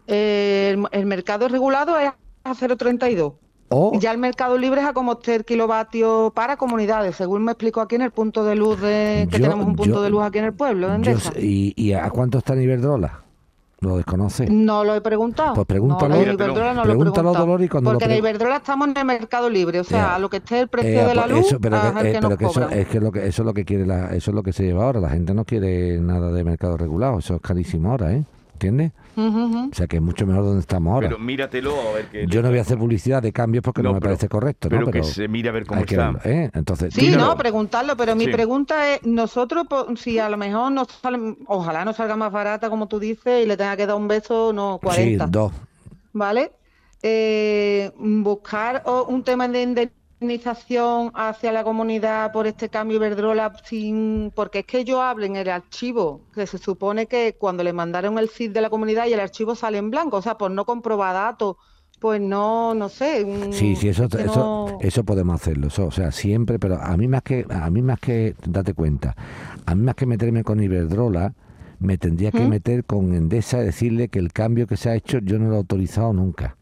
[0.07, 2.07] Eh, el, el, mercado regulado es
[2.45, 3.33] a 0,32.
[3.69, 3.97] Oh.
[3.99, 7.95] Ya el mercado libre es a como ter kilovatios para comunidades, según me explico aquí
[7.95, 10.54] en el punto de luz de que tenemos un punto de luz aquí en el
[10.54, 10.88] pueblo.
[11.38, 13.21] ¿Y, a cuánto está en Iberdrola?
[13.82, 14.47] ¿Lo desconoce?
[14.49, 15.54] No lo he preguntado.
[15.54, 16.15] Pues pregúntalo.
[16.15, 20.19] No, pregúntalo, Dolores, cuando Porque en Iberdrola estamos en el mercado libre, o sea, a
[20.19, 22.38] lo que esté el precio eh, de la pues luz, eso, pero que, eh, pero
[22.38, 24.43] que eso, es que lo que eso es lo que quiere la, eso es lo
[24.43, 25.01] que se lleva ahora.
[25.01, 28.23] La gente no quiere nada de mercado regulado, eso es carísimo ahora, ¿eh?
[28.54, 28.93] ¿Entiendes?
[29.17, 31.08] O sea que es mucho mejor donde estamos ahora.
[31.08, 32.25] Pero míratelo a ver qué.
[32.28, 34.69] Yo no voy a hacer publicidad de cambios porque no, me parece correcto.
[34.69, 36.13] Pero, que se mire a ver cómo está.
[36.25, 36.49] ¿eh?
[36.54, 39.65] Entonces, sí, no, preguntarlo, pero mi pregunta es: nosotros,
[39.97, 43.47] si a lo mejor nos sale, ojalá nos salga más barata, como tú dices, y
[43.47, 45.25] le tenga que dar un beso, no, 40.
[45.25, 45.51] Sí, dos.
[46.13, 46.51] ¿Vale?
[47.01, 54.60] Eh, buscar un tema de indemnización hacia la comunidad por este cambio Iberdrola sin porque
[54.60, 58.30] es que yo hablo en el archivo que se supone que cuando le mandaron el
[58.30, 61.13] CID de la comunidad y el archivo sale en blanco, o sea, por no comprobar
[61.13, 61.58] datos,
[61.99, 63.25] pues no, no sé.
[63.51, 67.45] Sí, sí, eso, eso, eso podemos hacerlo, o sea, siempre, pero a mí más que,
[67.49, 69.15] a mí más que, date cuenta,
[69.65, 71.34] a mí más que meterme con Iberdrola,
[71.80, 72.49] me tendría que ¿Mm?
[72.49, 75.56] meter con Endesa y decirle que el cambio que se ha hecho yo no lo
[75.56, 76.56] he autorizado nunca.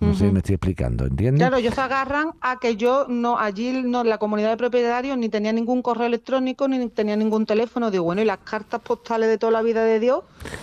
[0.00, 1.40] No sé si me estoy explicando, ¿entiendes?
[1.40, 5.28] Claro, ellos se agarran a que yo no, allí no, la comunidad de propietarios ni
[5.28, 7.90] tenía ningún correo electrónico ni tenía ningún teléfono.
[7.90, 10.22] Digo, bueno, y las cartas postales de toda la vida de Dios,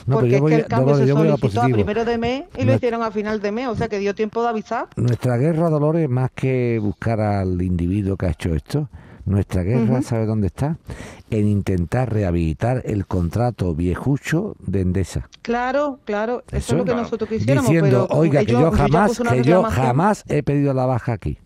[0.09, 3.11] porque es que el cambio se solicitó a, primero de mes y lo hicieron a
[3.11, 4.87] final de mes, o sea que dio tiempo de avisar.
[4.95, 8.87] Nuestra guerra, Dolores, más que buscar al individuo que ha hecho esto,
[9.25, 10.77] nuestra guerra, ¿sabe dónde está?
[11.29, 15.29] En intentar rehabilitar el contrato viejucho de Endesa.
[15.41, 17.69] Claro, claro, eso, es lo que nosotros quisiéramos.
[17.69, 21.39] Diciendo, oiga, que yo jamás, que yo jamás he pedido la baja aquí.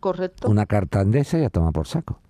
[0.00, 0.48] Correcto.
[0.48, 2.20] Una carta Endesa y ya toma por saco.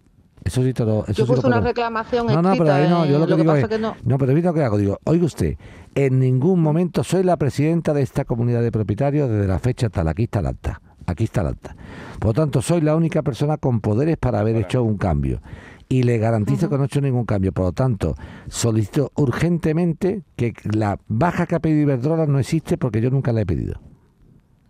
[0.45, 1.05] Eso sí todo.
[1.09, 3.69] Eso yo puse una reclamación No, no, pero ahí no, yo lo que, digo es,
[3.69, 3.97] que no.
[4.03, 5.57] no, pero lo que hago, digo, oiga usted,
[5.95, 10.09] en ningún momento soy la presidenta de esta comunidad de propietarios desde la fecha tal,
[10.09, 11.75] aquí está la acta aquí está la acta.
[12.19, 15.41] Por lo tanto, soy la única persona con poderes para haber hecho un cambio.
[15.89, 17.51] Y le garantizo que no he hecho ningún cambio.
[17.53, 18.15] Por lo tanto,
[18.49, 23.41] solicito urgentemente que la baja que ha pedido Iberdrola no existe porque yo nunca la
[23.41, 23.81] he pedido.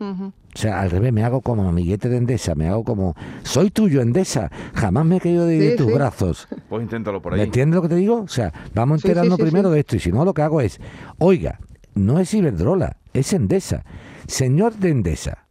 [0.00, 4.00] O sea, al revés, me hago como amiguete de Endesa, me hago como, soy tuyo
[4.00, 6.46] Endesa, jamás me he caído de, tus brazos.
[6.68, 7.40] Pues inténtalo por ahí.
[7.40, 8.20] ¿Me entiendes lo que te digo?
[8.20, 10.80] O sea, vamos enterando primero de esto y si no, lo que hago es,
[11.18, 11.58] oiga,
[11.94, 13.84] no es Iberdrola, es Endesa.
[14.28, 15.47] Señor de Endesa,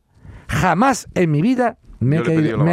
[0.47, 2.23] Jamás en mi vida me, he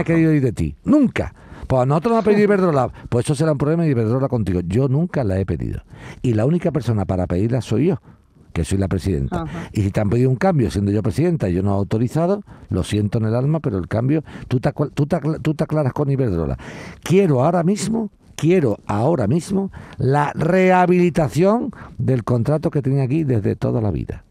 [0.04, 0.76] querido, ir de ti.
[0.84, 1.34] Nunca.
[1.66, 2.88] Pues a nosotros nos ha pedido Iberdrola.
[3.08, 4.60] Pues eso será un problema de Iberdrola contigo.
[4.66, 5.82] Yo nunca la he pedido.
[6.22, 8.02] Y la única persona para pedirla soy yo,
[8.52, 9.44] que soy la presidenta.
[9.72, 12.42] Y si te han pedido un cambio siendo yo presidenta y yo no he autorizado,
[12.68, 15.06] lo siento en el alma, pero el cambio, tú te, tú
[15.42, 16.58] tú te aclaras con Iberdrola.
[17.02, 23.80] Quiero ahora mismo quiero ahora mismo la rehabilitación del contrato que tenía aquí desde toda
[23.80, 24.24] la vida.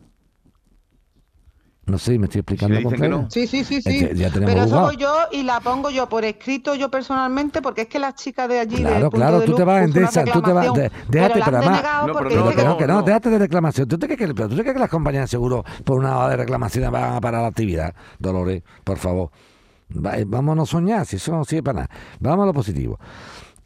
[1.86, 4.08] No sé, me estoy explicando con Sí, sí, sí, sí.
[4.34, 8.00] Pero eso voy yo y la pongo yo por escrito yo personalmente, porque es que
[8.00, 8.78] las chicas de allí.
[8.78, 10.67] Claro, claro, tú te vas en esa, tú te vas.
[11.10, 11.84] déjate, pero, además.
[12.08, 13.88] No, pero que no, déjate de reclamación.
[13.88, 16.30] ¿Tú te crees que, ¿tú te crees que las compañías de seguro por una hora
[16.30, 17.93] de reclamación van a parar la actividad?
[18.17, 19.32] Dolores, por favor.
[20.15, 21.89] Eh, vámonos a soñar, si eso no sirve para nada.
[22.19, 22.98] Vamos a lo positivo.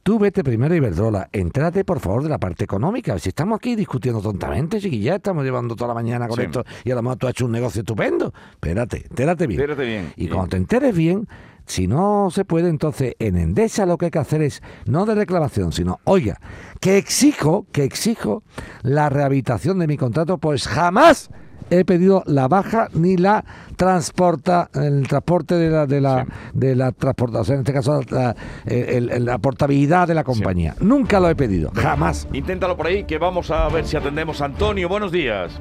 [0.08, 3.20] Tú vete primero a Iberdrola, entrate por favor de la parte económica.
[3.20, 6.96] Si estamos aquí discutiendo tontamente, ya estamos llevando toda la mañana con esto y a
[6.96, 8.34] lo mejor tú has hecho un negocio estupendo.
[8.52, 9.60] Espérate, entérate bien.
[9.60, 10.14] Espérate bien.
[10.16, 11.28] Y cuando te enteres bien,
[11.66, 15.14] si no se puede, entonces en Endesa lo que hay que hacer es, no de
[15.14, 16.40] reclamación, sino, oiga,
[16.80, 18.44] que exijo, que exijo
[18.84, 21.32] la rehabilitación de mi contrato, pues jamás
[21.70, 23.44] he pedido la baja ni la
[23.76, 29.38] transporta el transporte de la de la de la transportación en este caso la, la
[29.38, 30.76] portabilidad de la compañía.
[30.80, 32.28] Nunca lo he pedido jamás.
[32.34, 34.90] Inténtalo por ahí que vamos a ver si atendemos a Antonio.
[34.90, 35.60] Buenos días.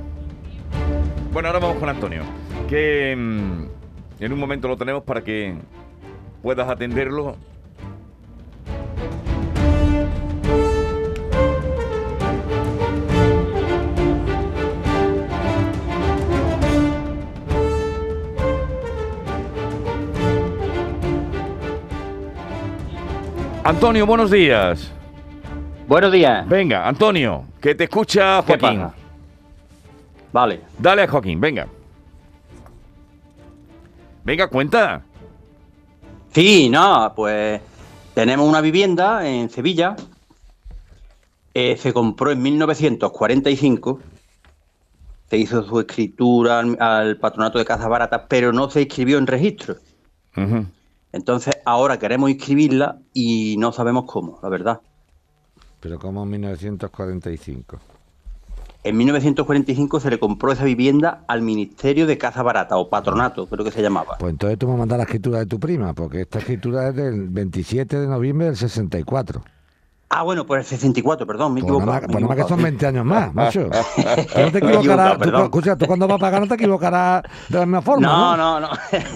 [1.32, 2.22] Bueno ahora vamos con Antonio
[2.68, 5.54] que mm, en un momento lo tenemos para que
[6.42, 7.37] puedas atenderlo
[23.66, 24.92] Antonio, buenos días.
[25.88, 26.48] Buenos días.
[26.48, 28.87] Venga, Antonio, que te escucha Joaquín.
[30.33, 30.61] Vale.
[30.79, 31.66] Dale a Joaquín, venga.
[34.22, 35.02] Venga, cuenta.
[36.33, 37.61] Sí, no, pues
[38.14, 39.96] tenemos una vivienda en Sevilla.
[41.52, 44.00] Eh, se compró en 1945.
[45.29, 49.74] Se hizo su escritura al, patronato de Casa Barata, pero no se inscribió en registro.
[51.16, 54.81] Entonces ahora queremos inscribirla y no sabemos cómo, la verdad.
[55.81, 57.79] ¿Pero cómo en 1945?
[58.85, 63.64] En 1945 se le compró esa vivienda al Ministerio de Casa Barata o Patronato, creo
[63.64, 64.16] que se llamaba.
[64.18, 67.29] Pues entonces tú me mandas la escritura de tu prima, porque esta escritura es del
[67.29, 69.42] 27 de noviembre del 64.
[70.09, 71.85] Ah, bueno, por el 64, perdón, me equivoco.
[71.85, 73.62] Pues nada más que son 20 años más, macho.
[74.37, 75.19] no te equivocarás.
[75.19, 78.07] Tú, escucha, tú cuando vas a pagar no te equivocarás de la misma forma.
[78.07, 78.69] No, no, no.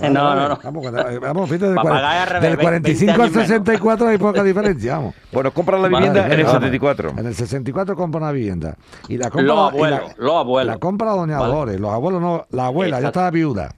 [0.03, 0.59] no, no, no.
[0.63, 5.15] Vamos, vamos fíjate, del, del 45 al 64 hay poca diferencia, vamos.
[5.33, 7.11] Bueno, compra la vivienda en el 74.
[7.17, 8.77] En el 64 compra una vivienda.
[9.09, 10.75] Y la compra, los abuelos, los abuelos.
[10.75, 13.75] La compra doña Dolores, los abuelos no, la abuela, ya estaba viuda.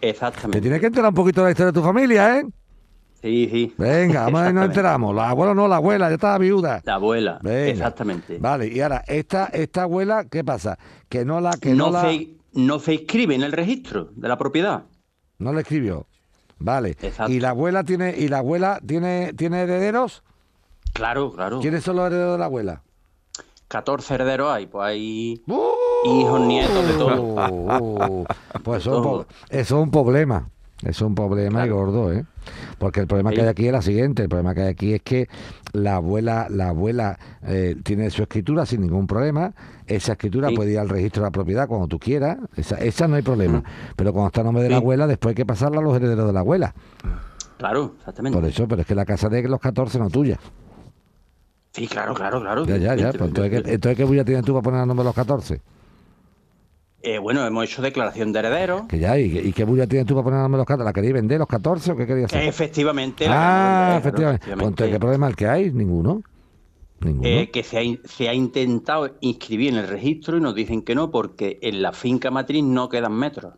[0.00, 0.58] Exactamente.
[0.58, 2.46] Te tienes que enterar un poquito de la historia de tu familia, ¿eh?
[3.22, 3.74] Sí, sí.
[3.78, 5.14] Venga, vamos a nos enteramos.
[5.14, 6.82] La abuela no, la abuela, ya estaba viuda.
[6.84, 8.38] La abuela, exactamente.
[8.38, 10.76] Vale, y ahora, esta, esta abuela, ¿qué pasa?
[11.08, 11.52] Que no la...
[11.52, 12.02] Que no, la...
[12.02, 14.84] Se, no se inscribe en el registro de la propiedad.
[15.38, 16.06] No le escribió.
[16.58, 16.96] Vale.
[17.28, 20.24] ¿Y la abuela tiene, y la abuela tiene, tiene herederos?
[20.92, 21.60] Claro, claro.
[21.60, 22.82] ¿Quiénes son los herederos de la abuela?
[23.68, 25.72] 14 herederos hay, pues hay ¡Uh!
[26.04, 27.22] hijos, nietos, de todo.
[27.50, 28.26] ¡Uh!
[28.62, 30.50] pues eso, es un problema.
[30.82, 32.24] Es un problema gordo, ¿eh?
[32.78, 35.02] Porque el problema que hay aquí es la siguiente, el problema que hay aquí es
[35.02, 35.28] que
[35.72, 39.54] la abuela, la abuela eh, tiene su escritura sin ningún problema,
[39.86, 43.14] esa escritura puede ir al registro de la propiedad cuando tú quieras, esa, esa no
[43.14, 43.64] hay problema, mm.
[43.94, 46.26] pero cuando está a nombre de la abuela, después hay que pasarla a los herederos
[46.26, 46.74] de la abuela.
[47.58, 48.36] Claro, exactamente.
[48.36, 50.38] Por eso, pero es que la casa de los 14 no tuya.
[51.72, 52.66] Sí, claro, claro, claro.
[52.66, 53.12] Ya, ya, ya.
[53.12, 55.60] Pues entonces, ¿qué, entonces, ¿qué bulla tienes tú para poner el nombre de los 14?
[57.04, 58.82] Eh, bueno, hemos hecho declaración de herederos.
[58.88, 60.84] Que ya, ¿y, qué bulla tienes tú para poner los 14?
[60.84, 62.46] ¿La querías vender los 14 o qué querías hacer?
[62.46, 63.26] Efectivamente.
[63.28, 64.46] Ah, efectivamente.
[64.46, 64.90] efectivamente.
[64.90, 65.72] ¿Qué problema el que hay?
[65.72, 66.22] Ninguno.
[67.00, 67.28] Ninguno.
[67.28, 70.94] Eh, que se ha, se ha intentado inscribir en el registro y nos dicen que
[70.94, 73.54] no porque en la finca matriz no quedan metros.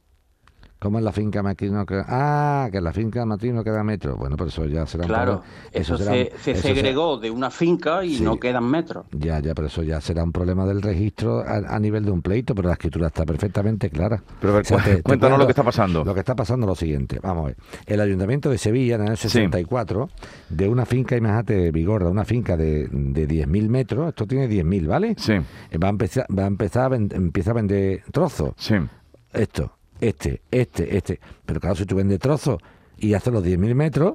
[0.84, 2.04] ¿Cómo en la finca matriz no queda?
[2.06, 4.18] Ah, que en la finca matriz no queda metro.
[4.18, 5.70] Bueno, pero eso ya será claro, un problema.
[5.72, 9.06] Eso, se, se segregó de una finca y no quedan metros.
[9.12, 12.54] Ya, ya, pero eso ya será un problema del registro a, nivel de un pleito,
[12.54, 14.22] pero la escritura está perfectamente clara.
[14.42, 14.60] Pero
[15.02, 16.04] cuéntanos lo que está pasando.
[16.04, 17.18] Lo que está pasando es lo siguiente.
[17.22, 17.56] Vamos a ver.
[17.86, 20.10] El Ayuntamiento de Sevilla, en el año 64,
[20.50, 25.14] de una finca, imagínate, Vigorra, una finca de, de 10.000 metros, esto tiene 10.000, ¿vale?
[25.16, 25.32] Sí.
[25.82, 28.52] Va a empezar, va a empezar a empieza a vender trozos.
[28.58, 28.74] Sí.
[29.32, 31.20] Esto este, este, este.
[31.46, 32.58] Pero claro, si tú vendes trozos
[32.98, 34.14] y haces los 10.000 metros,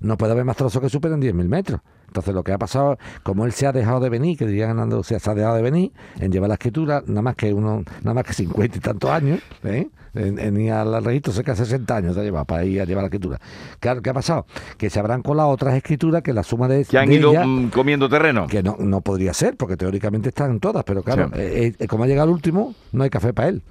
[0.00, 1.80] no puede haber más trozos que superen 10.000 metros.
[2.06, 5.02] Entonces lo que ha pasado, como él se ha dejado de venir, que dirían andando,
[5.02, 8.24] se ha dejado de venir en llevar la escritura, nada más que uno, nada más
[8.24, 9.88] que 50 y tantos años, ¿eh?
[10.14, 13.02] en, ir al registro cerca de 60 años se ha llevado para ir a llevar
[13.02, 13.38] la escritura.
[13.80, 14.46] Claro, ¿qué ha pasado?
[14.76, 18.08] Que se habrán colado otras escrituras que la suma de que han ido mm, comiendo
[18.08, 18.46] terreno.
[18.46, 22.06] Que no, no podría ser, porque teóricamente están todas, pero claro, eh, eh, como ha
[22.06, 23.62] llegado el último, no hay café para él.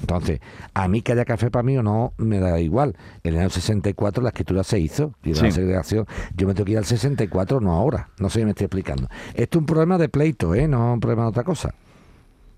[0.00, 0.40] Entonces,
[0.74, 2.96] a mí que haya café para mí o no, me da igual.
[3.22, 6.06] En el año 64 la escritura se hizo y la segregación.
[6.34, 8.08] Yo me tengo que ir al 64, no ahora.
[8.18, 9.08] No sé si me estoy explicando.
[9.34, 10.66] Esto es un problema de pleito, ¿eh?
[10.66, 11.74] No un problema de otra cosa.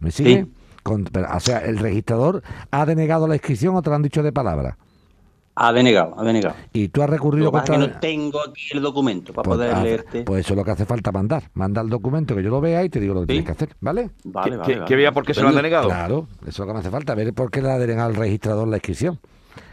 [0.01, 0.47] ¿Me sigue?
[0.85, 4.77] o sea, el registrador ha denegado la inscripción o te lo han dicho de palabra.
[5.55, 6.57] Ha denegado, ha denegado.
[6.73, 7.75] ¿Y tú has recurrido lo contra...
[7.75, 10.23] que no tengo aquí el documento para pues poder leerte.
[10.23, 11.45] Pues eso es lo que hace falta mandar.
[11.55, 13.69] Manda el documento que yo lo vea y te digo lo que tienes que hacer,
[13.81, 14.11] ¿vale?
[14.25, 14.85] Vale, vale.
[14.87, 15.89] Que, vea por qué se lo han denegado.
[15.89, 18.17] Claro, eso es lo que me hace falta, ver por qué le ha denegado el
[18.17, 19.19] registrador la inscripción.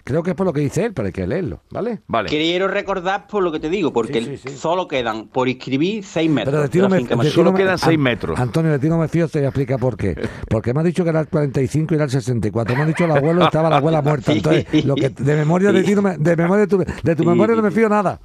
[0.04, 2.02] Creo que es por lo que dice él, pero hay que leerlo, ¿vale?
[2.08, 2.30] Vale.
[2.30, 6.52] Quiero recordar por lo que te digo, porque solo quedan por inscribir seis metros.
[6.52, 8.40] Pero de ti no me, solo quedan seis metros.
[8.40, 10.16] Antonio, de ti no me fío, te voy a explicar por qué.
[10.50, 12.76] Porque me ha dicho que era el 45 y era el 64.
[12.76, 14.32] Me ha dicho el abuelo estaba la abuela muerta.
[14.40, 17.24] Entonces, lo que de memoria de ti no me, de memoria de tu, de tu
[17.24, 18.20] memoria no me fío nada.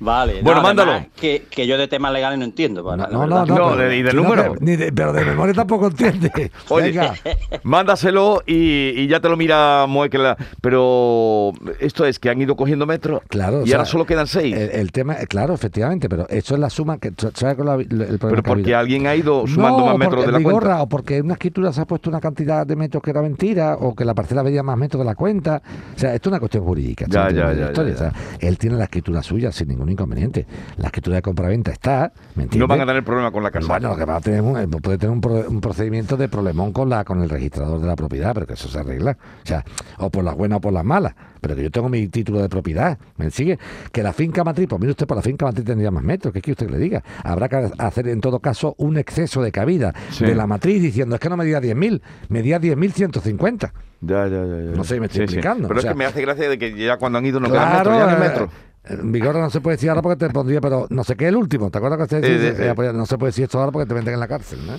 [0.00, 1.06] Vale, bueno, mándalo.
[1.20, 2.82] Que, que, yo de temas legales no entiendo.
[2.96, 4.54] no, no, no, no, de, de número.
[4.94, 6.50] pero de memoria tampoco entiende.
[6.68, 6.94] Oye,
[7.62, 10.36] mándaselo y, y, ya te lo mira Moequela.
[10.60, 14.54] Pero esto es que han ido cogiendo metros claro, y ahora solo quedan seis.
[14.54, 18.28] El, tema, claro, efectivamente, pero eso es la suma que ¿sabes con la, el problema
[18.30, 20.82] Pero porque alguien ha ido sumando más metros de la cuenta.
[20.82, 23.76] O porque en una escritura se ha puesto una cantidad de metros que era mentira,
[23.76, 25.62] o que la parcela veía más metros de la cuenta.
[25.94, 27.06] O sea, esto es una cuestión jurídica.
[27.08, 30.46] Ya, ya, ya, ya, él tiene la escritura suya sin ningún inconveniente.
[30.76, 33.66] La escritura de compraventa está, ¿me No van a tener problema con la casa.
[33.66, 37.04] Bueno, lo que va a tener un, puede tener un, procedimiento de problemón con la
[37.04, 39.16] con el registrador de la propiedad, pero que eso se arregla.
[39.42, 39.64] O sea,
[39.98, 41.14] o por las buenas o por las malas.
[41.40, 42.98] Pero que yo tengo mi título de propiedad.
[43.16, 43.58] ¿Me sigue?
[43.92, 46.32] Que la finca matriz, pues mire usted, por la finca matriz tendría más metros.
[46.32, 47.02] ¿Qué quiere usted que le diga?
[47.22, 51.20] Habrá que hacer en todo caso un exceso de cabida de la matriz diciendo es
[51.20, 53.72] que no medía 10.000, medía 10.150.
[54.00, 54.76] Ya, ya, ya, ya.
[54.76, 55.68] No sé, me estoy explicando.
[55.68, 57.96] Pero es que me hace gracia de que ya cuando han ido no quedan metros,
[57.96, 58.50] ya hay metros.
[58.86, 61.28] En vigor no se puede decir ahora porque te pondría, pero no sé qué es
[61.30, 61.70] el último.
[61.70, 62.70] ¿Te acuerdas que te decía?
[62.70, 64.74] Eh, pues no se puede decir esto ahora porque te meten en la cárcel, ¿no?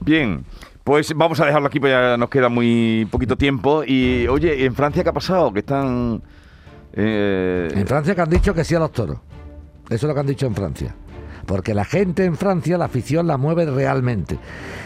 [0.00, 0.44] Bien,
[0.82, 3.84] pues vamos a dejarlo aquí, pues ya nos queda muy poquito tiempo.
[3.84, 5.52] Y oye, ¿en Francia qué ha pasado?
[5.52, 6.22] Que están.
[6.92, 7.68] Eh...
[7.72, 9.18] En Francia que han dicho que sí a los toros.
[9.86, 10.94] Eso es lo que han dicho en Francia.
[11.46, 14.38] Porque la gente en Francia, la afición la mueve realmente.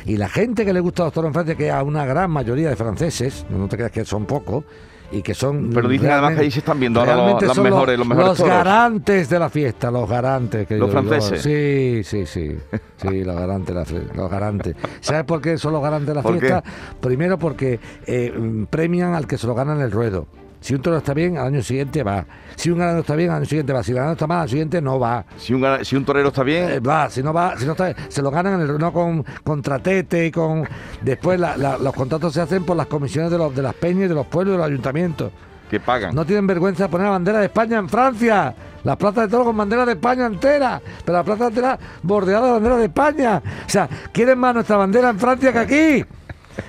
[0.04, 2.30] Y la gente que le gusta a los toros en Francia, que a una gran
[2.30, 4.64] mayoría de franceses, no te creas que son pocos,
[5.12, 5.70] y que son.
[5.72, 8.48] Pero dicen además que ahí se están viendo ahora los, los mejores, los, mejores los
[8.48, 10.66] garantes de la fiesta, los garantes.
[10.66, 11.42] Que los franceses.
[11.42, 12.56] Sí, sí, sí.
[12.96, 13.74] Sí, los garantes,
[14.14, 14.76] los garantes.
[15.00, 16.62] ¿Sabes por qué son los garantes de la fiesta?
[17.00, 20.26] Primero porque eh, premian al que se lo gana en el ruedo.
[20.60, 22.24] Si un toro está bien, al año siguiente va.
[22.54, 23.82] Si un ganado está bien, al año siguiente va.
[23.82, 25.24] Si el ganado está mal, al siguiente no va.
[25.38, 27.08] Si un, si un torero está bien, eh, va.
[27.08, 30.30] Si no va, si no está, se lo ganan en el, no con contratete y
[30.30, 30.68] con.
[31.00, 34.26] Después los contratos se hacen por las comisiones de, los, de las peñas, de los
[34.26, 35.32] pueblos, de los ayuntamientos.
[35.70, 36.14] Que pagan.
[36.14, 38.54] No tienen vergüenza de poner la bandera de España en Francia.
[38.82, 40.82] Las plazas de toros con bandera de España entera.
[41.04, 43.42] Pero la plaza entera bordeada de bandera de España.
[43.66, 46.04] O sea, quieren más nuestra bandera en Francia que aquí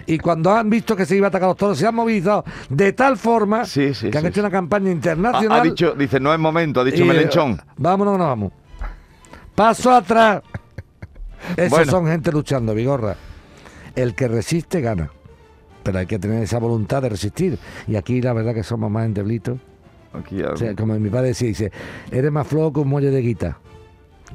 [0.06, 2.94] y cuando han visto que se iba a atacar los toros, se han movilizado de
[2.94, 5.60] tal forma que han hecho una campaña internacional.
[5.60, 7.62] Ha, dicho, dice, no es momento, ha dicho Melenchón.
[7.78, 8.52] Vámonos, no vamos.
[9.56, 10.42] Paso atrás.
[11.58, 13.16] Esos son gente luchando, Vigorra.
[13.96, 15.12] El que resiste gana.
[15.84, 17.58] Pero hay que tener esa voluntad de resistir.
[17.88, 19.60] Y aquí la verdad que somos más endeblitos.
[20.14, 20.42] Aquí
[20.78, 21.72] como mi padre decía, dice,
[22.12, 23.60] eres más flojo que un muelle de guita.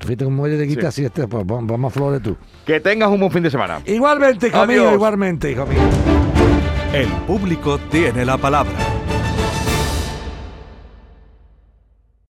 [0.00, 1.04] Fíjate un muelle de guita, sí.
[1.04, 2.36] este, pues vamos a flores tú.
[2.64, 3.80] Que tengas un buen fin de semana.
[3.86, 5.78] Igualmente, hijo mío, igualmente, hijo mío.
[6.92, 8.72] El público tiene la palabra.